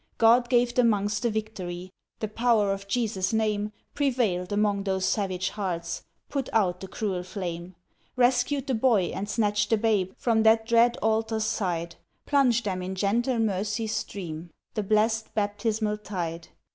[0.17, 1.91] God gave the Monks the victory,
[2.21, 7.75] The power of Jesus' Name Prevailed among those savage hearts, Put out the cruel flame;
[8.15, 12.95] Rescued the boy, and snatched the babe From that dread altar's side; Plunged them in
[12.95, 16.47] gentle mercy's stream, The blest Baptismal tide.